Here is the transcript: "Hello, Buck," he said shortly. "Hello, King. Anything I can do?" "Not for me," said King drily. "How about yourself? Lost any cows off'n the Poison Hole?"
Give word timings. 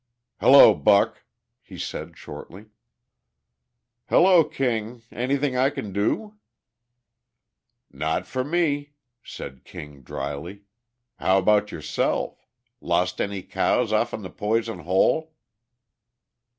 "Hello, 0.39 0.73
Buck," 0.73 1.25
he 1.61 1.77
said 1.77 2.17
shortly. 2.17 2.71
"Hello, 4.09 4.43
King. 4.43 5.03
Anything 5.11 5.55
I 5.55 5.69
can 5.69 5.93
do?" 5.93 6.39
"Not 7.91 8.25
for 8.25 8.43
me," 8.43 8.93
said 9.21 9.63
King 9.63 10.01
drily. 10.01 10.63
"How 11.19 11.37
about 11.37 11.71
yourself? 11.71 12.47
Lost 12.79 13.21
any 13.21 13.43
cows 13.43 13.93
off'n 13.93 14.23
the 14.23 14.31
Poison 14.31 14.79
Hole?" 14.79 15.35